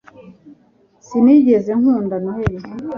[1.05, 2.59] sinigeze nkunda noheri